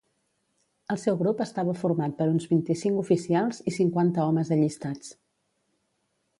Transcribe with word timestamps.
El 0.93 0.99
seu 1.01 1.17
grup 1.19 1.43
estava 1.45 1.75
format 1.81 2.15
per 2.23 2.27
uns 2.31 2.49
vint-i-cinc 2.55 3.03
oficials 3.03 3.63
i 3.73 3.77
cinquanta 3.79 4.27
homes 4.31 4.53
allistats. 4.59 5.15